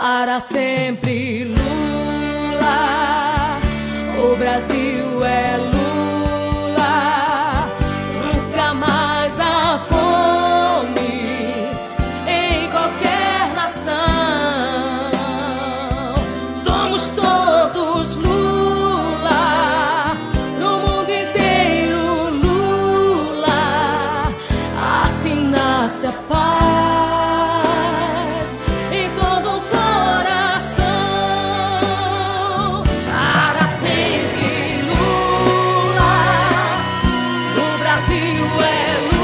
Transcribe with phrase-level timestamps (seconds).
[0.00, 1.58] Para sempre Lula,
[4.16, 7.66] o Brasil é Lula,
[8.22, 11.72] nunca mais a fome
[12.28, 13.90] em qualquer nação.
[16.62, 20.16] Somos todos Lula,
[20.60, 24.30] no mundo inteiro Lula,
[25.02, 26.37] assim nasce a paz
[38.58, 39.17] sempre